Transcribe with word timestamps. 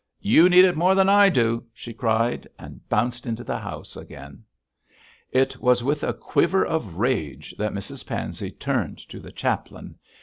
'You 0.19 0.49
need 0.49 0.65
it 0.65 0.75
more 0.75 0.95
than 0.95 1.09
I 1.09 1.29
do,' 1.29 1.63
she 1.75 1.93
cried, 1.93 2.47
and 2.57 2.81
bounced 2.89 3.27
into 3.27 3.43
the 3.43 3.59
house 3.59 3.95
again. 3.95 4.43
It 5.29 5.57
was 5.61 5.83
with 5.83 6.03
a 6.03 6.11
quiver 6.11 6.65
of 6.65 6.95
rage 6.95 7.53
that 7.59 7.71
Mrs 7.71 8.07
Pansey 8.07 8.49
turned 8.49 8.97
to 9.09 9.19
the 9.19 9.31
chaplain. 9.31 9.99